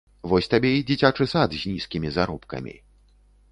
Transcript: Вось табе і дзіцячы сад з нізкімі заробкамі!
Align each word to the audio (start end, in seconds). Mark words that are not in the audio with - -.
Вось 0.29 0.47
табе 0.53 0.71
і 0.77 0.79
дзіцячы 0.87 1.27
сад 1.35 1.49
з 1.59 1.75
нізкімі 1.75 2.13
заробкамі! 2.19 2.77